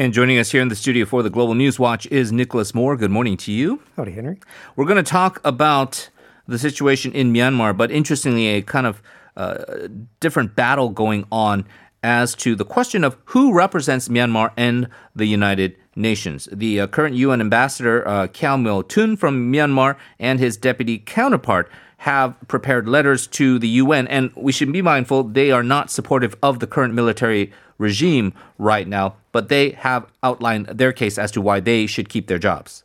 And 0.00 0.14
joining 0.14 0.38
us 0.38 0.50
here 0.50 0.62
in 0.62 0.68
the 0.68 0.76
studio 0.76 1.04
for 1.04 1.22
the 1.22 1.28
Global 1.28 1.54
News 1.54 1.78
Watch 1.78 2.06
is 2.06 2.32
Nicholas 2.32 2.74
Moore. 2.74 2.96
Good 2.96 3.10
morning 3.10 3.36
to 3.36 3.52
you. 3.52 3.82
Howdy, 3.98 4.12
Henry. 4.12 4.40
We're 4.74 4.86
going 4.86 4.96
to 4.96 5.02
talk 5.02 5.42
about 5.44 6.08
the 6.48 6.58
situation 6.58 7.12
in 7.12 7.34
Myanmar, 7.34 7.76
but 7.76 7.90
interestingly, 7.90 8.46
a 8.48 8.62
kind 8.62 8.86
of 8.86 9.02
uh, 9.36 9.88
different 10.18 10.56
battle 10.56 10.88
going 10.88 11.26
on 11.30 11.66
as 12.02 12.34
to 12.36 12.54
the 12.54 12.64
question 12.64 13.04
of 13.04 13.18
who 13.26 13.52
represents 13.52 14.08
Myanmar 14.08 14.52
and 14.56 14.88
the 15.14 15.26
United 15.26 15.76
Nations. 15.94 16.48
The 16.50 16.80
uh, 16.80 16.86
current 16.86 17.14
UN 17.16 17.42
ambassador, 17.42 18.08
uh, 18.08 18.26
Kyaw 18.28 18.56
Moe 18.56 18.80
Tun 18.80 19.18
from 19.18 19.52
Myanmar, 19.52 19.98
and 20.18 20.40
his 20.40 20.56
deputy 20.56 20.96
counterpart 20.96 21.70
have 22.00 22.34
prepared 22.48 22.88
letters 22.88 23.26
to 23.26 23.58
the 23.58 23.68
UN, 23.68 24.08
and 24.08 24.30
we 24.34 24.52
should 24.52 24.72
be 24.72 24.80
mindful 24.80 25.22
they 25.22 25.50
are 25.50 25.62
not 25.62 25.90
supportive 25.90 26.34
of 26.42 26.58
the 26.58 26.66
current 26.66 26.94
military 26.94 27.52
regime 27.76 28.32
right 28.56 28.88
now, 28.88 29.16
but 29.32 29.50
they 29.50 29.72
have 29.72 30.06
outlined 30.22 30.64
their 30.66 30.94
case 30.94 31.18
as 31.18 31.30
to 31.30 31.42
why 31.42 31.60
they 31.60 31.86
should 31.86 32.08
keep 32.08 32.26
their 32.26 32.38
jobs. 32.38 32.84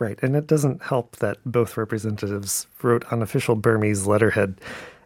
Right, 0.00 0.18
and 0.20 0.34
it 0.34 0.48
doesn't 0.48 0.82
help 0.82 1.14
that 1.18 1.38
both 1.46 1.76
representatives 1.76 2.66
wrote 2.82 3.04
on 3.12 3.22
official 3.22 3.54
Burmese 3.54 4.04
letterhead. 4.04 4.60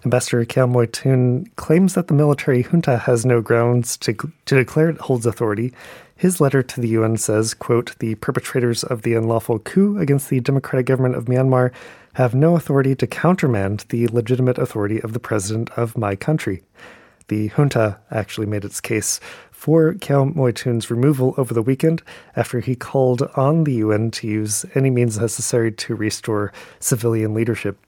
Ambassador 0.04 0.46
Kyaw 0.46 0.66
Moe 0.66 0.86
Tun 0.86 1.46
claims 1.56 1.92
that 1.95 2.09
the 2.09 2.14
military 2.14 2.62
junta 2.62 2.96
has 2.96 3.27
no 3.27 3.42
grounds 3.42 3.98
to, 3.98 4.14
to 4.14 4.54
declare 4.54 4.88
it 4.88 4.98
holds 4.98 5.26
authority. 5.26 5.74
His 6.16 6.40
letter 6.40 6.62
to 6.62 6.80
the 6.80 6.88
UN 6.88 7.18
says, 7.18 7.52
quote, 7.52 7.98
the 7.98 8.14
perpetrators 8.14 8.82
of 8.82 9.02
the 9.02 9.14
unlawful 9.14 9.59
coup 9.59 9.98
against 9.98 10.30
the 10.30 10.40
democratic 10.40 10.86
government 10.86 11.16
of 11.16 11.26
Myanmar 11.26 11.70
have 12.14 12.34
no 12.34 12.57
authority 12.57 12.95
to 12.95 13.07
countermand 13.07 13.84
the 13.90 14.09
legitimate 14.09 14.57
authority 14.57 15.02
of 15.02 15.12
the 15.12 15.20
president 15.20 15.68
of 15.76 15.98
my 15.98 16.16
country. 16.16 16.62
The 17.29 17.48
junta 17.48 17.98
actually 18.10 18.46
made 18.46 18.64
its 18.64 18.80
case 18.80 19.20
for 19.51 19.92
Kyaw 19.92 20.35
Moe 20.35 20.51
Tun's 20.51 20.90
removal 20.90 21.35
over 21.37 21.52
the 21.52 21.62
weekend 21.62 22.02
after 22.37 22.60
he 22.60 22.74
called 22.74 23.23
on 23.37 23.64
the 23.64 23.74
UN 23.74 24.10
to 24.12 24.26
use 24.26 24.64
any 24.74 24.88
means 24.88 25.18
necessary 25.18 25.70
to 25.73 25.95
restore 25.95 26.54
civilian 26.80 27.35
leadership. 27.35 27.79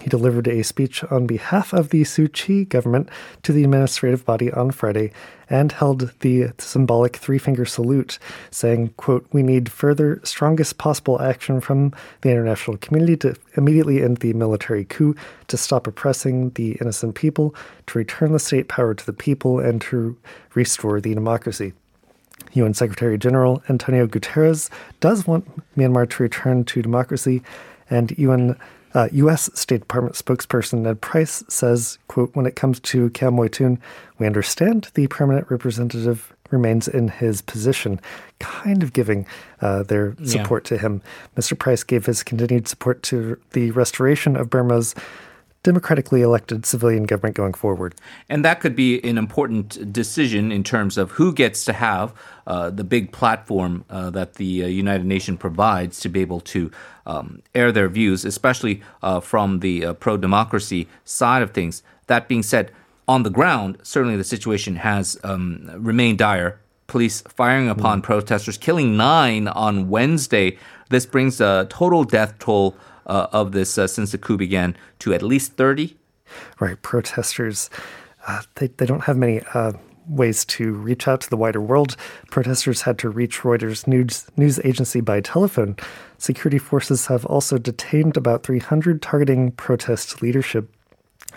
He 0.00 0.08
delivered 0.08 0.46
a 0.46 0.62
speech 0.62 1.02
on 1.04 1.26
behalf 1.26 1.72
of 1.72 1.90
the 1.90 2.02
Suu 2.02 2.32
Kyi 2.32 2.64
government 2.64 3.08
to 3.42 3.52
the 3.52 3.64
administrative 3.64 4.24
body 4.24 4.50
on 4.52 4.70
Friday 4.70 5.12
and 5.50 5.72
held 5.72 6.12
the 6.20 6.50
symbolic 6.58 7.16
three-finger 7.16 7.64
salute, 7.64 8.18
saying, 8.50 8.90
quote, 8.96 9.26
We 9.32 9.42
need 9.42 9.70
further 9.70 10.20
strongest 10.22 10.78
possible 10.78 11.20
action 11.20 11.60
from 11.60 11.92
the 12.20 12.30
international 12.30 12.76
community 12.76 13.16
to 13.18 13.34
immediately 13.56 14.02
end 14.02 14.18
the 14.18 14.34
military 14.34 14.84
coup, 14.84 15.16
to 15.48 15.56
stop 15.56 15.86
oppressing 15.86 16.50
the 16.50 16.72
innocent 16.80 17.14
people, 17.14 17.54
to 17.86 17.98
return 17.98 18.32
the 18.32 18.38
state 18.38 18.68
power 18.68 18.94
to 18.94 19.06
the 19.06 19.12
people, 19.12 19.58
and 19.58 19.80
to 19.82 20.16
restore 20.54 21.00
the 21.00 21.14
democracy. 21.14 21.72
UN 22.52 22.74
Secretary 22.74 23.18
General 23.18 23.62
Antonio 23.68 24.06
Guterres 24.06 24.70
does 25.00 25.26
want 25.26 25.46
Myanmar 25.76 26.08
to 26.10 26.22
return 26.22 26.64
to 26.64 26.82
democracy, 26.82 27.42
and 27.90 28.16
UN 28.18 28.56
uh, 28.98 29.08
U.S. 29.12 29.48
State 29.54 29.78
Department 29.78 30.16
spokesperson 30.16 30.80
Ned 30.80 31.00
Price 31.00 31.44
says, 31.48 31.98
quote, 32.08 32.34
when 32.34 32.46
it 32.46 32.56
comes 32.56 32.80
to 32.80 33.12
Moe 33.30 33.46
Tun, 33.46 33.78
we 34.18 34.26
understand 34.26 34.90
the 34.94 35.06
permanent 35.06 35.48
representative 35.48 36.34
remains 36.50 36.88
in 36.88 37.06
his 37.06 37.40
position, 37.40 38.00
kind 38.40 38.82
of 38.82 38.92
giving 38.92 39.24
uh, 39.60 39.84
their 39.84 40.16
support 40.24 40.68
yeah. 40.68 40.78
to 40.78 40.82
him. 40.82 41.02
Mr. 41.36 41.56
Price 41.56 41.84
gave 41.84 42.06
his 42.06 42.24
continued 42.24 42.66
support 42.66 43.04
to 43.04 43.38
the 43.52 43.70
restoration 43.70 44.34
of 44.34 44.50
Burma's 44.50 44.96
democratically 45.68 46.22
elected 46.22 46.64
civilian 46.64 47.04
government 47.04 47.36
going 47.36 47.52
forward. 47.52 47.94
And 48.30 48.42
that 48.42 48.60
could 48.60 48.74
be 48.74 49.04
an 49.04 49.18
important 49.18 49.92
decision 49.92 50.50
in 50.50 50.64
terms 50.64 50.96
of 50.96 51.10
who 51.18 51.30
gets 51.42 51.66
to 51.66 51.74
have 51.74 52.14
uh, 52.46 52.70
the 52.70 52.84
big 52.84 53.12
platform 53.12 53.84
uh, 53.90 54.08
that 54.10 54.34
the 54.40 54.64
uh, 54.64 54.66
United 54.66 55.04
Nations 55.04 55.38
provides 55.38 56.00
to 56.00 56.08
be 56.08 56.20
able 56.22 56.40
to 56.54 56.70
um, 57.04 57.42
air 57.54 57.70
their 57.70 57.90
views, 57.90 58.24
especially 58.24 58.80
uh, 59.02 59.20
from 59.20 59.60
the 59.60 59.84
uh, 59.84 59.92
pro 59.92 60.16
democracy 60.16 60.88
side 61.04 61.42
of 61.42 61.50
things. 61.50 61.82
That 62.06 62.28
being 62.28 62.42
said, 62.42 62.72
on 63.06 63.22
the 63.22 63.30
ground, 63.30 63.76
certainly 63.82 64.16
the 64.16 64.24
situation 64.24 64.76
has 64.76 65.18
um, 65.22 65.70
remained 65.74 66.18
dire. 66.18 66.60
Police 66.86 67.20
firing 67.28 67.68
upon 67.68 68.00
mm. 68.00 68.04
protesters, 68.04 68.56
killing 68.56 68.96
nine 68.96 69.48
on 69.48 69.90
Wednesday. 69.90 70.56
This 70.88 71.04
brings 71.04 71.42
a 71.42 71.66
total 71.68 72.04
death 72.04 72.38
toll 72.38 72.74
uh, 73.08 73.28
of 73.32 73.52
this 73.52 73.78
uh, 73.78 73.86
since 73.86 74.12
the 74.12 74.18
coup 74.18 74.36
began 74.36 74.76
to 75.00 75.12
at 75.12 75.22
least 75.22 75.54
30. 75.54 75.96
Right. 76.60 76.80
Protesters, 76.80 77.70
uh, 78.26 78.42
they, 78.56 78.68
they 78.68 78.86
don't 78.86 79.04
have 79.04 79.16
many 79.16 79.40
uh, 79.54 79.72
ways 80.08 80.44
to 80.44 80.72
reach 80.72 81.06
out 81.06 81.20
to 81.22 81.30
the 81.30 81.36
wider 81.36 81.60
world. 81.60 81.96
Protesters 82.30 82.82
had 82.82 82.98
to 82.98 83.08
reach 83.08 83.40
Reuters 83.40 83.86
news, 83.86 84.26
news 84.36 84.58
agency 84.64 85.00
by 85.00 85.20
telephone. 85.20 85.76
Security 86.18 86.58
forces 86.58 87.06
have 87.06 87.24
also 87.26 87.58
detained 87.58 88.16
about 88.16 88.42
300 88.42 89.02
targeting 89.02 89.52
protest 89.52 90.22
leadership. 90.22 90.72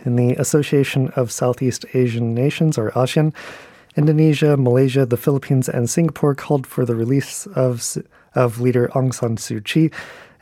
In 0.05 0.15
the 0.15 0.33
Association 0.35 1.09
of 1.09 1.31
Southeast 1.31 1.85
Asian 1.93 2.33
Nations, 2.33 2.77
or 2.77 2.91
ASEAN, 2.91 3.33
Indonesia, 3.95 4.55
Malaysia, 4.57 5.05
the 5.05 5.17
Philippines, 5.17 5.67
and 5.67 5.89
Singapore 5.89 6.33
called 6.33 6.65
for 6.65 6.85
the 6.85 6.95
release 6.95 7.45
of, 7.47 7.97
of 8.33 8.61
leader 8.61 8.87
Aung 8.95 9.13
San 9.13 9.35
Suu 9.35 9.63
Kyi 9.63 9.91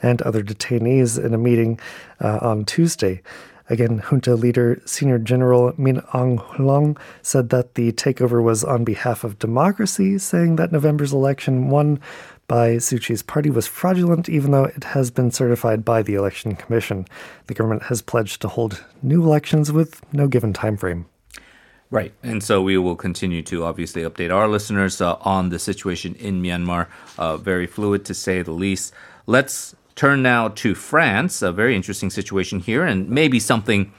and 0.01 0.21
other 0.21 0.43
detainees 0.43 1.23
in 1.23 1.33
a 1.33 1.37
meeting 1.37 1.79
uh, 2.21 2.39
on 2.41 2.65
Tuesday. 2.65 3.21
Again, 3.69 3.99
junta 3.99 4.33
leader 4.35 4.81
Senior 4.85 5.19
General 5.19 5.73
Min 5.77 6.01
Aung 6.13 6.39
Hlaing 6.55 6.97
said 7.21 7.49
that 7.49 7.75
the 7.75 7.91
takeover 7.91 8.41
was 8.41 8.63
on 8.63 8.83
behalf 8.83 9.23
of 9.23 9.37
democracy, 9.37 10.17
saying 10.17 10.55
that 10.55 10.71
November's 10.71 11.13
election 11.13 11.69
won 11.69 11.99
by 12.47 12.77
Suu 12.77 12.99
Kyi's 12.99 13.21
party 13.21 13.51
was 13.51 13.67
fraudulent, 13.67 14.27
even 14.27 14.49
though 14.49 14.65
it 14.65 14.83
has 14.83 15.11
been 15.11 15.29
certified 15.29 15.85
by 15.85 16.01
the 16.01 16.15
Election 16.15 16.55
Commission. 16.55 17.05
The 17.45 17.53
government 17.53 17.83
has 17.83 18.01
pledged 18.01 18.41
to 18.41 18.47
hold 18.47 18.83
new 19.03 19.23
elections 19.23 19.71
with 19.71 20.01
no 20.11 20.27
given 20.27 20.51
time 20.51 20.75
frame. 20.75 21.05
Right. 21.91 22.11
And 22.23 22.43
so 22.43 22.61
we 22.61 22.77
will 22.77 22.95
continue 22.95 23.41
to 23.43 23.63
obviously 23.65 24.01
update 24.01 24.33
our 24.33 24.47
listeners 24.47 24.99
uh, 24.99 25.15
on 25.21 25.49
the 25.49 25.59
situation 25.59 26.15
in 26.15 26.41
Myanmar. 26.41 26.87
Uh, 27.17 27.37
very 27.37 27.67
fluid 27.67 28.03
to 28.05 28.13
say 28.15 28.41
the 28.41 28.51
least. 28.51 28.93
Let's 29.27 29.75
turn 29.99 30.21
now 30.21 30.47
to 30.47 30.73
France, 30.73 31.41
a 31.41 31.51
very 31.51 31.75
interesting 31.75 32.09
situation 32.09 32.61
here, 32.61 32.85
and 32.85 33.09
maybe 33.09 33.37
something, 33.37 33.91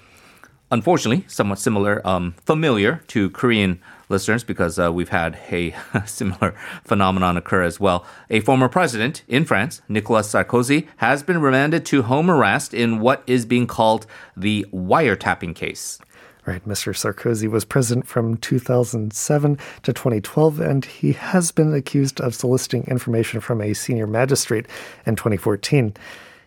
unfortunately, 0.70 1.26
somewhat 1.28 1.58
similar, 1.58 2.00
um, 2.08 2.34
familiar 2.42 3.02
to 3.08 3.28
Korean 3.28 3.78
listeners 4.08 4.42
because 4.42 4.78
uh, 4.78 4.90
we've 4.90 5.10
had 5.10 5.38
a 5.52 5.74
similar 6.06 6.54
phenomenon 6.84 7.36
occur 7.36 7.62
as 7.62 7.78
well. 7.78 8.06
A 8.30 8.40
former 8.40 8.66
president 8.66 9.24
in 9.28 9.44
France, 9.44 9.82
Nicolas 9.90 10.32
Sarkozy, 10.32 10.88
has 10.96 11.22
been 11.22 11.42
remanded 11.42 11.84
to 11.86 12.00
home 12.04 12.30
arrest 12.30 12.72
in 12.72 13.00
what 13.00 13.22
is 13.26 13.44
being 13.44 13.66
called 13.66 14.06
the 14.34 14.64
wiretapping 14.72 15.54
case. 15.54 15.98
Right, 16.46 16.66
Mr. 16.66 16.94
Sarkozy 16.94 17.48
was 17.48 17.66
president 17.66 18.06
from 18.06 18.38
2007 18.38 19.58
to 19.82 19.92
2012, 19.92 20.60
and 20.60 20.84
he 20.84 21.12
has 21.12 21.52
been 21.52 21.74
accused 21.74 22.20
of 22.20 22.34
soliciting 22.34 22.84
information 22.84 23.40
from 23.40 23.60
a 23.60 23.74
senior 23.74 24.06
magistrate 24.06 24.66
in 25.04 25.16
2014. 25.16 25.94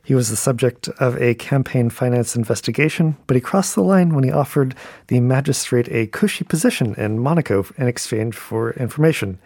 He 0.03 0.15
was 0.15 0.29
the 0.29 0.35
subject 0.35 0.89
of 0.99 1.21
a 1.21 1.35
campaign 1.35 1.89
finance 1.89 2.35
investigation, 2.35 3.15
but 3.27 3.35
he 3.35 3.41
crossed 3.41 3.75
the 3.75 3.83
line 3.83 4.13
when 4.13 4.25
he 4.25 4.31
offered 4.31 4.75
the 5.07 5.21
magistrate 5.21 5.87
a 5.89 6.07
cushy 6.07 6.43
position 6.43 6.95
in 6.95 7.19
Monaco 7.19 7.65
in 7.77 7.87
exchange 7.87 8.35
for 8.35 8.71
information. 8.71 9.39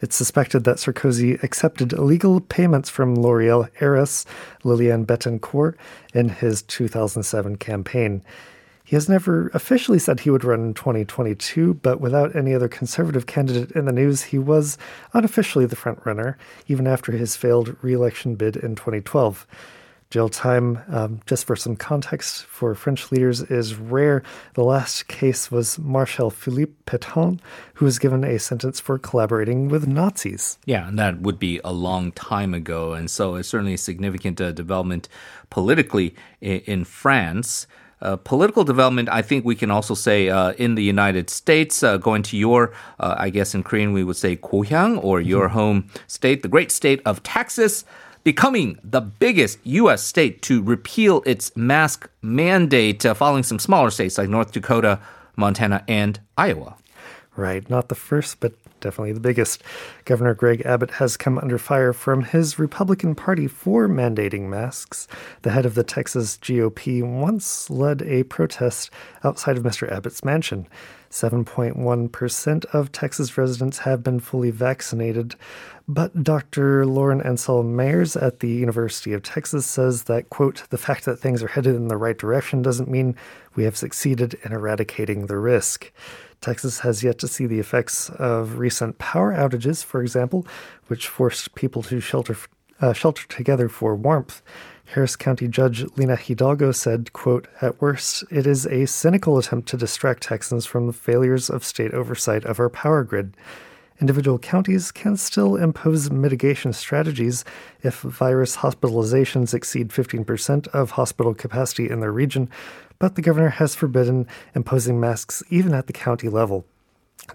It's 0.00 0.16
suspected 0.16 0.64
that 0.64 0.76
Sarkozy 0.76 1.42
accepted 1.42 1.92
illegal 1.92 2.40
payments 2.40 2.88
from 2.88 3.14
L'Oreal 3.14 3.68
heiress 3.80 4.24
Liliane 4.64 5.04
Bettencourt 5.04 5.74
in 6.14 6.30
his 6.30 6.62
2007 6.62 7.56
campaign. 7.56 8.22
He 8.84 8.96
has 8.96 9.08
never 9.08 9.48
officially 9.48 9.98
said 9.98 10.20
he 10.20 10.30
would 10.30 10.44
run 10.44 10.60
in 10.60 10.74
2022, 10.74 11.74
but 11.74 12.00
without 12.00 12.34
any 12.34 12.54
other 12.54 12.68
conservative 12.68 13.26
candidate 13.26 13.70
in 13.72 13.84
the 13.84 13.92
news, 13.92 14.24
he 14.24 14.38
was 14.38 14.78
unofficially 15.12 15.66
the 15.66 15.76
frontrunner, 15.76 16.34
even 16.66 16.86
after 16.86 17.12
his 17.12 17.36
failed 17.36 17.76
re 17.82 17.92
election 17.92 18.34
bid 18.34 18.56
in 18.56 18.74
2012. 18.74 19.46
Jail 20.10 20.28
time, 20.28 20.82
um, 20.88 21.20
just 21.24 21.46
for 21.46 21.54
some 21.54 21.76
context 21.76 22.44
for 22.46 22.74
French 22.74 23.12
leaders, 23.12 23.42
is 23.42 23.76
rare. 23.76 24.24
The 24.54 24.64
last 24.64 25.06
case 25.06 25.52
was 25.52 25.78
Marshal 25.78 26.30
Philippe 26.30 26.72
Pétain, 26.84 27.38
who 27.74 27.84
was 27.84 28.00
given 28.00 28.24
a 28.24 28.40
sentence 28.40 28.80
for 28.80 28.98
collaborating 28.98 29.68
with 29.68 29.86
Nazis. 29.86 30.58
Yeah, 30.64 30.88
and 30.88 30.98
that 30.98 31.20
would 31.20 31.38
be 31.38 31.60
a 31.62 31.72
long 31.72 32.10
time 32.10 32.54
ago. 32.54 32.92
And 32.92 33.08
so 33.08 33.36
it's 33.36 33.48
certainly 33.48 33.74
a 33.74 33.78
significant 33.78 34.40
uh, 34.40 34.50
development 34.50 35.08
politically 35.48 36.16
in, 36.40 36.58
in 36.62 36.84
France. 36.84 37.68
Uh, 38.02 38.16
political 38.16 38.64
development, 38.64 39.08
I 39.10 39.20
think 39.20 39.44
we 39.44 39.54
can 39.54 39.70
also 39.70 39.94
say 39.94 40.30
uh, 40.30 40.52
in 40.52 40.74
the 40.74 40.82
United 40.82 41.28
States, 41.28 41.82
uh, 41.82 41.98
going 41.98 42.22
to 42.24 42.36
your, 42.36 42.72
uh, 42.98 43.14
I 43.18 43.28
guess 43.28 43.54
in 43.54 43.62
Korean 43.62 43.92
we 43.92 44.04
would 44.04 44.16
say 44.16 44.36
고향 44.36 45.02
or 45.04 45.20
your 45.20 45.48
mm-hmm. 45.48 45.58
home 45.58 45.88
state, 46.06 46.42
the 46.42 46.48
great 46.48 46.72
state 46.72 47.02
of 47.04 47.22
Texas, 47.22 47.84
becoming 48.24 48.78
the 48.82 49.00
biggest 49.00 49.58
U.S. 49.64 50.02
state 50.02 50.40
to 50.42 50.62
repeal 50.62 51.22
its 51.26 51.54
mask 51.56 52.08
mandate, 52.22 53.04
uh, 53.04 53.12
following 53.12 53.42
some 53.42 53.58
smaller 53.58 53.90
states 53.90 54.16
like 54.16 54.28
North 54.28 54.52
Dakota, 54.52 54.98
Montana, 55.36 55.84
and 55.86 56.20
Iowa. 56.38 56.76
Right, 57.36 57.68
not 57.70 57.88
the 57.88 57.94
first, 57.94 58.40
but 58.40 58.52
definitely 58.80 59.12
the 59.12 59.20
biggest. 59.20 59.62
Governor 60.04 60.34
Greg 60.34 60.62
Abbott 60.64 60.92
has 60.92 61.16
come 61.16 61.38
under 61.38 61.58
fire 61.58 61.92
from 61.92 62.22
his 62.22 62.58
Republican 62.58 63.14
Party 63.14 63.46
for 63.46 63.88
mandating 63.88 64.48
masks. 64.48 65.06
The 65.42 65.50
head 65.50 65.66
of 65.66 65.74
the 65.74 65.84
Texas 65.84 66.36
GOP 66.38 67.02
once 67.02 67.70
led 67.70 68.02
a 68.02 68.24
protest 68.24 68.90
outside 69.24 69.56
of 69.56 69.62
Mr. 69.62 69.90
Abbott's 69.90 70.24
mansion. 70.24 70.66
7.1% 71.10 72.64
of 72.66 72.92
Texas 72.92 73.36
residents 73.36 73.78
have 73.78 74.02
been 74.02 74.20
fully 74.20 74.50
vaccinated. 74.50 75.34
But 75.88 76.22
Dr. 76.22 76.86
Lauren 76.86 77.20
Ancel 77.20 77.64
Meyers 77.64 78.16
at 78.16 78.38
the 78.38 78.48
University 78.48 79.12
of 79.12 79.24
Texas 79.24 79.66
says 79.66 80.04
that, 80.04 80.30
quote, 80.30 80.62
the 80.70 80.78
fact 80.78 81.04
that 81.06 81.18
things 81.18 81.42
are 81.42 81.48
headed 81.48 81.74
in 81.74 81.88
the 81.88 81.96
right 81.96 82.16
direction 82.16 82.62
doesn't 82.62 82.88
mean 82.88 83.16
we 83.56 83.64
have 83.64 83.76
succeeded 83.76 84.38
in 84.44 84.52
eradicating 84.52 85.26
the 85.26 85.36
risk. 85.36 85.90
Texas 86.40 86.80
has 86.80 87.02
yet 87.02 87.18
to 87.18 87.28
see 87.28 87.46
the 87.46 87.58
effects 87.58 88.08
of 88.10 88.58
recent 88.58 88.98
power 88.98 89.32
outages, 89.32 89.84
for 89.84 90.00
example, 90.00 90.46
which 90.86 91.08
forced 91.08 91.54
people 91.54 91.82
to 91.82 92.00
shelter 92.00 92.36
uh, 92.80 92.92
shelter 92.94 93.26
together 93.28 93.68
for 93.68 93.94
warmth. 93.94 94.42
Harris 94.94 95.14
County 95.14 95.46
Judge 95.46 95.84
Lina 95.96 96.16
Hidalgo 96.16 96.72
said, 96.72 97.12
quote, 97.12 97.46
At 97.60 97.80
worst, 97.80 98.24
it 98.30 98.46
is 98.46 98.66
a 98.66 98.86
cynical 98.86 99.38
attempt 99.38 99.68
to 99.68 99.76
distract 99.76 100.22
Texans 100.22 100.66
from 100.66 100.86
the 100.86 100.92
failures 100.92 101.48
of 101.48 101.62
state 101.62 101.92
oversight 101.92 102.44
of 102.44 102.58
our 102.58 102.70
power 102.70 103.04
grid. 103.04 103.36
Individual 104.00 104.38
counties 104.38 104.90
can 104.90 105.14
still 105.16 105.56
impose 105.56 106.10
mitigation 106.10 106.72
strategies 106.72 107.44
if 107.82 108.00
virus 108.00 108.56
hospitalizations 108.56 109.52
exceed 109.52 109.90
15% 109.90 110.68
of 110.68 110.92
hospital 110.92 111.34
capacity 111.34 111.90
in 111.90 112.00
their 112.00 112.12
region, 112.12 112.48
but 112.98 113.14
the 113.14 113.22
governor 113.22 113.50
has 113.50 113.74
forbidden 113.74 114.26
imposing 114.54 114.98
masks 114.98 115.42
even 115.50 115.74
at 115.74 115.86
the 115.86 115.92
county 115.92 116.30
level. 116.30 116.64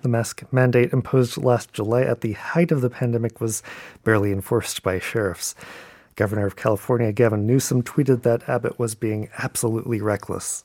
The 0.01 0.09
mask 0.09 0.41
mandate 0.51 0.91
imposed 0.91 1.37
last 1.37 1.71
July 1.71 2.01
at 2.01 2.21
the 2.21 2.33
height 2.33 2.71
of 2.71 2.81
the 2.81 2.89
pandemic 2.89 3.39
was 3.39 3.61
barely 4.03 4.31
enforced 4.31 4.81
by 4.81 4.97
sheriffs. 4.97 5.53
Governor 6.15 6.47
of 6.47 6.55
California 6.55 7.11
Gavin 7.11 7.45
Newsom 7.45 7.83
tweeted 7.83 8.23
that 8.23 8.49
Abbott 8.49 8.79
was 8.79 8.95
being 8.95 9.29
absolutely 9.37 10.01
reckless 10.01 10.63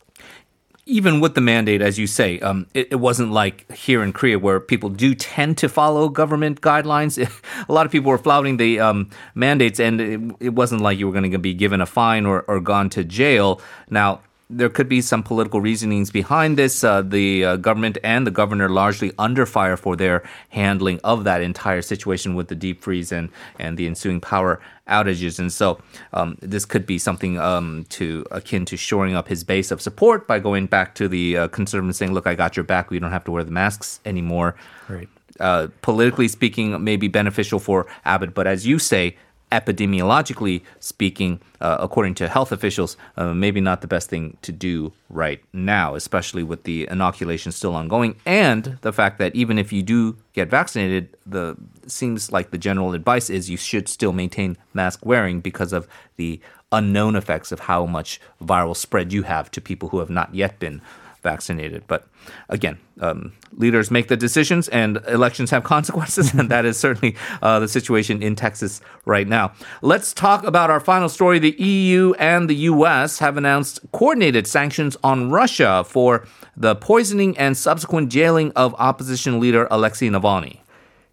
even 0.87 1.21
with 1.21 1.35
the 1.35 1.41
mandate, 1.41 1.83
as 1.83 1.99
you 1.99 2.07
say, 2.07 2.41
um, 2.41 2.67
it, 2.75 2.89
it, 2.91 2.97
wasn't 2.97 3.33
like 3.33 3.71
here 3.73 4.03
in 4.03 4.13
Korea 4.13 4.39
where 4.39 4.59
people 4.59 4.89
do 4.89 5.15
tend 5.15 5.59
to 5.59 5.69
follow 5.69 6.09
government 6.09 6.61
guidelines. 6.61 7.19
a 7.69 7.73
lot 7.73 7.87
of 7.87 7.93
people 7.93 8.11
were 8.11 8.19
flouting 8.19 8.57
the 8.57 8.81
um, 8.81 9.11
mandates, 9.35 9.79
and 9.79 10.01
it, 10.01 10.21
it, 10.41 10.49
wasn't 10.51 10.81
like 10.81 10.99
you 10.99 11.07
were 11.07 11.13
going 11.13 11.31
to 11.31 11.39
be 11.39 11.55
given 11.55 11.81
a 11.81 11.87
fine 11.87 12.27
or, 12.27 12.43
or 12.49 12.61
gone 12.61 12.89
to 12.91 13.05
jail. 13.05 13.61
Now, 13.89 14.21
there 14.51 14.69
could 14.69 14.89
be 14.89 15.01
some 15.01 15.23
political 15.23 15.61
reasonings 15.61 16.11
behind 16.11 16.59
this. 16.59 16.83
Uh, 16.83 17.03
the 17.03 17.45
uh, 17.45 17.57
government 17.57 17.97
and 18.03 18.27
the 18.27 18.31
governor 18.31 18.69
largely 18.69 19.13
under 19.19 19.47
fire 19.47 19.77
for 19.77 19.95
their 19.95 20.23
handling 20.49 20.99
of 21.05 21.25
that 21.25 21.41
entire 21.41 21.83
situation 21.83 22.35
with 22.35 22.49
the 22.49 22.55
deep 22.55 22.83
freeze 22.83 23.13
and, 23.13 23.31
and 23.59 23.79
the 23.79 23.87
ensuing 23.87 24.21
power 24.21 24.61
outages. 24.89 25.39
And 25.39 25.53
so 25.53 25.79
um, 26.13 26.37
this 26.43 26.65
could 26.65 26.85
be 26.85 26.99
something 26.99 27.39
um, 27.39 27.87
to 27.91 28.27
akin 28.33 28.65
to 28.67 28.77
shoring 28.77 29.15
up 29.15 29.29
his 29.29 29.45
base 29.45 29.71
of 29.71 29.81
support 29.81 30.27
by 30.27 30.41
going 30.41 30.67
back 30.67 30.97
to 30.97 31.09
the 31.09 31.37
uh, 31.37 31.49
conservatives 31.49 31.99
saying, 31.99 32.13
look, 32.13 32.27
I 32.27 32.35
got 32.35 32.57
your 32.57 32.65
back. 32.65 32.91
We 32.91 32.99
don't 32.99 33.13
have 33.13 33.25
to 33.25 33.31
wear 33.31 33.45
the 33.45 33.53
masks 33.53 34.01
anymore. 34.05 34.57
Right. 34.89 35.09
Uh, 35.39 35.69
politically 35.81 36.29
speaking, 36.29 36.83
may 36.83 36.97
be 36.97 37.09
beneficial 37.09 37.61
for 37.61 37.87
Abbott. 38.05 38.35
But 38.35 38.47
as 38.47 38.67
you 38.67 38.79
say, 38.79 39.17
epidemiologically 39.53 40.63
speaking, 40.79 41.41
uh, 41.61 41.77
according 41.81 42.15
to 42.15 42.29
health 42.29 42.53
officials, 42.53 42.97
uh, 43.17 43.35
maybe 43.35 43.61
not 43.61 43.81
the 43.81 43.87
best 43.87 44.09
thing 44.09 44.37
to 44.43 44.53
do 44.53 44.93
right 45.09 45.43
now, 45.53 45.95
especially 45.95 46.43
with 46.43 46.65
the 46.65 46.87
inoculation 46.89 47.53
still 47.53 47.75
ongoing, 47.75 48.15
and 48.25 48.79
the 48.83 48.93
fact 48.93 49.19
that 49.19 49.35
even 49.35 49.59
if 49.59 49.73
you 49.73 49.83
do 49.83 50.17
get 50.33 50.49
vaccinated, 50.49 51.17
the 51.27 51.57
seems 51.87 52.31
like 52.31 52.51
the 52.51 52.59
general 52.59 52.95
advice 52.95 53.29
is 53.31 53.51
you 53.51 53.57
should 53.57 53.89
still 53.89 54.13
maintain 54.13 54.57
mask 54.75 55.05
wearing 55.05 55.41
because 55.41 55.73
of 55.73 55.89
the 56.17 56.41
unknown 56.73 57.17
effects 57.17 57.51
of 57.51 57.61
how 57.61 57.85
much 57.85 58.21
viral 58.43 58.77
spread 58.77 59.13
you 59.13 59.25
have 59.25 59.51
to 59.51 59.61
people 59.61 59.89
who 59.89 59.99
have 59.99 60.11
not 60.11 60.33
yet 60.35 60.59
been 60.61 60.81
vaccinated. 61.23 61.85
But 61.87 62.07
again, 62.49 62.79
um, 63.01 63.33
leaders 63.57 63.91
make 63.91 64.09
the 64.09 64.17
decisions 64.17 64.69
and 64.69 65.01
elections 65.09 65.51
have 65.51 65.65
consequences, 65.75 66.35
and 66.35 66.49
that 66.51 66.65
is 66.65 66.79
certainly 66.79 67.17
uh, 67.43 67.61
the 67.61 67.69
situation 67.69 68.23
in 68.23 68.37
Texas 68.37 68.81
right 69.05 69.27
now. 69.27 69.53
Let's 69.83 70.13
talk 70.13 70.45
about 70.45 70.71
our 70.71 70.81
final 70.81 71.09
story. 71.09 71.39
The 71.39 71.61
EU 71.63 72.15
and 72.19 72.49
the 72.49 72.55
US 72.55 73.19
have 73.19 73.37
announced 73.37 73.81
coordinated 73.93 74.47
sanctions 74.47 74.97
on 75.03 75.31
Russia 75.31 75.85
for 75.87 76.27
the 76.57 76.75
poisoning 76.75 77.37
and 77.39 77.57
subsequent 77.57 78.11
jailing 78.11 78.53
of 78.53 78.75
opposition 78.79 79.41
leader 79.41 79.67
Alexei 79.71 80.09
Navalny. 80.09 80.61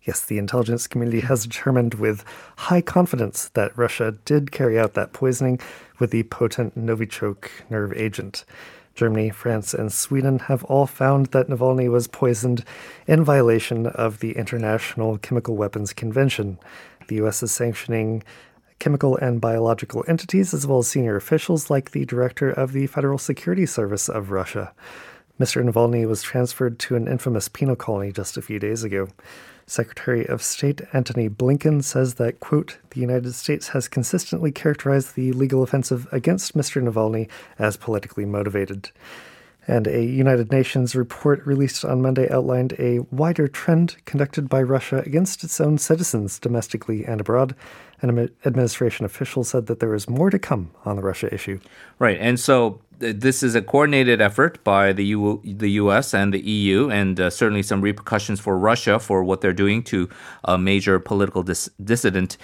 Yes, 0.08 0.22
the 0.22 0.38
intelligence 0.38 0.88
community 0.88 1.20
has 1.20 1.46
determined 1.46 1.96
with 1.96 2.24
high 2.56 2.80
confidence 2.80 3.50
that 3.50 3.78
Russia 3.78 4.18
did 4.24 4.54
carry 4.54 4.80
out 4.80 4.94
that 4.94 5.12
poisoning 5.12 5.60
with 6.00 6.12
the 6.12 6.24
potent 6.24 6.78
Novichok 6.78 7.50
nerve 7.70 7.92
agent. 7.92 8.46
Germany, 8.98 9.30
France, 9.30 9.76
and 9.76 9.94
Sweden 9.94 10.40
have 10.40 10.64
all 10.64 10.88
found 10.88 11.28
that 11.28 11.48
Navalny 11.48 11.88
was 11.90 12.08
poisoned 12.08 12.66
in 13.06 13.24
violation 13.24 13.86
of 13.86 14.20
the 14.20 14.32
International 14.32 15.20
Chemical 15.20 15.56
Weapons 15.56 15.94
Convention. 15.94 16.58
The 17.08 17.18
U.S. 17.18 17.44
is 17.44 17.52
sanctioning 17.52 18.24
chemical 18.80 19.16
and 19.16 19.40
biological 19.40 20.04
entities 20.08 20.52
as 20.52 20.66
well 20.66 20.80
as 20.80 20.88
senior 20.88 21.16
officials 21.16 21.70
like 21.70 21.92
the 21.92 22.06
director 22.06 22.50
of 22.50 22.74
the 22.74 22.88
Federal 22.88 23.20
Security 23.20 23.68
Service 23.68 24.10
of 24.10 24.32
Russia. 24.32 24.74
Mr. 25.40 25.64
Navalny 25.64 26.08
was 26.08 26.24
transferred 26.24 26.80
to 26.80 26.96
an 26.96 27.08
infamous 27.08 27.48
penal 27.48 27.76
colony 27.76 28.12
just 28.12 28.38
a 28.38 28.42
few 28.42 28.58
days 28.58 28.84
ago. 28.84 29.08
Secretary 29.68 30.26
of 30.26 30.42
State 30.42 30.82
Antony 30.94 31.30
Blinken 31.30 31.84
says 31.84 32.16
that, 32.16 32.40
quote, 32.40 32.78
the 32.92 33.02
United 33.02 33.34
States 33.34 33.70
has 33.70 33.88
consistently 33.88 34.52
characterized 34.52 35.16
the 35.16 35.32
legal 35.34 35.62
offensive 35.62 36.08
against 36.12 36.58
Mr. 36.58 36.82
Navalny 36.82 37.30
as 37.60 37.78
politically 37.78 38.26
motivated. 38.26 38.90
And 39.68 39.86
a 39.86 40.04
United 40.04 40.52
Nations 40.52 40.96
report 40.96 41.46
released 41.46 41.84
on 41.84 42.02
Monday 42.02 42.30
outlined 42.30 42.74
a 42.80 43.00
wider 43.12 43.48
trend 43.48 43.98
conducted 44.06 44.48
by 44.48 44.62
Russia 44.62 45.04
against 45.06 45.44
its 45.44 45.60
own 45.60 45.78
citizens 45.78 46.40
domestically 46.40 47.06
and 47.06 47.20
abroad. 47.20 47.54
An 48.02 48.30
administration 48.46 49.06
official 49.06 49.44
said 49.44 49.66
that 49.66 49.80
there 49.80 49.94
is 49.94 50.08
more 50.08 50.30
to 50.30 50.40
come 50.40 50.72
on 50.86 50.96
the 50.96 51.02
Russia 51.02 51.34
issue. 51.34 51.60
Right. 52.00 52.18
And 52.20 52.40
so 52.40 52.80
this 53.00 53.44
is 53.44 53.56
a 53.56 53.62
coordinated 53.62 54.22
effort 54.22 54.64
by 54.64 54.94
the 54.94 55.06
U- 55.06 55.42
the 55.44 55.72
U.S. 55.72 56.14
and 56.14 56.34
the 56.34 56.40
EU, 56.40 56.90
and 56.90 57.20
uh, 57.20 57.30
certainly 57.30 57.64
some 57.64 57.82
repercussions 57.82 58.40
for 58.40 58.58
Russia 58.58 59.00
for 59.00 59.24
what 59.24 59.42
they're 59.42 59.54
doing 59.54 59.84
to 59.84 60.10
a 60.44 60.58
major 60.58 61.00
political 61.00 61.44
dis- 61.44 61.70
dissident, 61.84 62.38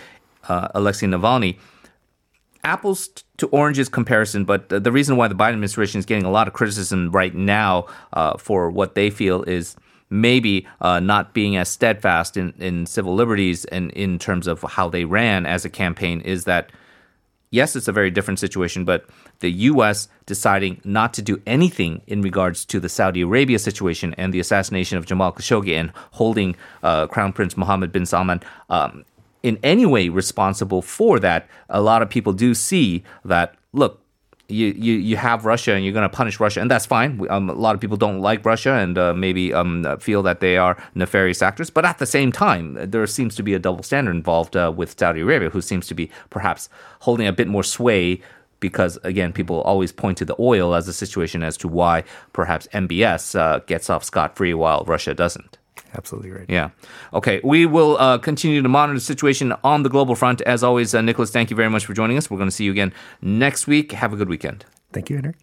uh, 0.49 0.67
Alexei 0.75 1.07
Navalny. 1.07 1.57
Apples 2.63 3.09
to 3.37 3.47
oranges 3.47 3.89
comparison, 3.89 4.45
but 4.45 4.69
the 4.69 4.91
reason 4.91 5.17
why 5.17 5.27
the 5.27 5.35
Biden 5.35 5.53
administration 5.53 5.99
is 5.99 6.05
getting 6.05 6.23
a 6.23 6.31
lot 6.31 6.47
of 6.47 6.53
criticism 6.53 7.11
right 7.11 7.35
now 7.35 7.87
uh, 8.13 8.37
for 8.37 8.69
what 8.69 8.95
they 8.95 9.09
feel 9.09 9.43
is 9.43 9.75
maybe 10.09 10.65
uh, 10.79 10.99
not 10.99 11.33
being 11.33 11.57
as 11.57 11.67
steadfast 11.67 12.37
in, 12.37 12.53
in 12.59 12.85
civil 12.85 13.15
liberties 13.15 13.65
and 13.65 13.91
in 13.91 14.19
terms 14.19 14.47
of 14.47 14.61
how 14.61 14.87
they 14.87 15.03
ran 15.03 15.45
as 15.45 15.65
a 15.65 15.69
campaign 15.69 16.21
is 16.21 16.45
that 16.45 16.71
yes, 17.53 17.75
it's 17.75 17.87
a 17.87 17.91
very 17.91 18.09
different 18.09 18.39
situation, 18.39 18.83
but 18.83 19.05
the 19.39 19.51
U.S. 19.51 20.07
deciding 20.25 20.81
not 20.83 21.13
to 21.13 21.21
do 21.21 21.41
anything 21.45 22.01
in 22.07 22.21
regards 22.21 22.65
to 22.65 22.79
the 22.79 22.89
Saudi 22.89 23.21
Arabia 23.21 23.59
situation 23.59 24.15
and 24.17 24.33
the 24.33 24.39
assassination 24.39 24.97
of 24.97 25.05
Jamal 25.05 25.31
Khashoggi 25.31 25.79
and 25.79 25.91
holding 26.11 26.55
uh, 26.81 27.07
Crown 27.07 27.31
Prince 27.31 27.55
Mohammed 27.55 27.91
bin 27.91 28.07
Salman 28.07 28.41
um, 28.69 29.05
in 29.43 29.59
any 29.61 29.85
way 29.85 30.09
responsible 30.09 30.81
for 30.81 31.19
that, 31.19 31.47
a 31.69 31.81
lot 31.81 32.01
of 32.01 32.09
people 32.09 32.33
do 32.33 32.55
see 32.55 33.03
that, 33.25 33.55
look, 33.73 33.99
you, 34.47 34.67
you, 34.67 34.93
you 34.93 35.17
have 35.17 35.45
Russia 35.45 35.73
and 35.73 35.83
you're 35.83 35.93
going 35.93 36.09
to 36.09 36.15
punish 36.15 36.39
Russia, 36.39 36.61
and 36.61 36.69
that's 36.69 36.85
fine. 36.85 37.25
Um, 37.29 37.49
a 37.49 37.53
lot 37.53 37.75
of 37.75 37.81
people 37.81 37.97
don't 37.97 38.19
like 38.19 38.45
Russia 38.45 38.73
and 38.73 38.97
uh, 38.97 39.13
maybe 39.13 39.53
um, 39.53 39.97
feel 39.99 40.21
that 40.23 40.39
they 40.39 40.57
are 40.57 40.77
nefarious 40.95 41.41
actors. 41.41 41.69
But 41.69 41.85
at 41.85 41.97
the 41.97 42.05
same 42.05 42.31
time, 42.31 42.77
there 42.89 43.05
seems 43.07 43.35
to 43.35 43.43
be 43.43 43.53
a 43.53 43.59
double 43.59 43.83
standard 43.83 44.15
involved 44.15 44.55
uh, 44.55 44.71
with 44.75 44.97
Saudi 44.97 45.21
Arabia, 45.21 45.49
who 45.49 45.61
seems 45.61 45.87
to 45.87 45.93
be 45.93 46.09
perhaps 46.29 46.69
holding 47.01 47.27
a 47.27 47.33
bit 47.33 47.47
more 47.47 47.63
sway 47.63 48.21
because 48.59 48.97
again, 49.03 49.33
people 49.33 49.59
always 49.63 49.91
point 49.91 50.17
to 50.17 50.23
the 50.23 50.37
oil 50.39 50.73
as 50.73 50.87
a 50.87 50.93
situation 50.93 51.43
as 51.43 51.57
to 51.57 51.67
why 51.67 52.01
perhaps 52.31 52.65
MBS 52.67 53.37
uh, 53.37 53.59
gets 53.67 53.89
off 53.89 54.05
scot 54.05 54.37
free 54.37 54.53
while 54.53 54.85
Russia 54.85 55.13
doesn't. 55.13 55.57
Absolutely 55.95 56.31
right. 56.31 56.45
Yeah. 56.49 56.69
Okay. 57.13 57.39
We 57.43 57.65
will 57.65 57.97
uh, 57.97 58.17
continue 58.17 58.61
to 58.61 58.69
monitor 58.69 58.95
the 58.95 59.01
situation 59.01 59.53
on 59.63 59.83
the 59.83 59.89
global 59.89 60.15
front. 60.15 60.41
As 60.41 60.63
always, 60.63 60.93
uh, 60.95 61.01
Nicholas, 61.01 61.31
thank 61.31 61.49
you 61.49 61.55
very 61.55 61.69
much 61.69 61.85
for 61.85 61.93
joining 61.93 62.17
us. 62.17 62.29
We're 62.29 62.37
going 62.37 62.49
to 62.49 62.55
see 62.55 62.65
you 62.65 62.71
again 62.71 62.93
next 63.21 63.67
week. 63.67 63.91
Have 63.91 64.13
a 64.13 64.15
good 64.15 64.29
weekend. 64.29 64.65
Thank 64.91 65.09
you, 65.09 65.17
Henry. 65.17 65.35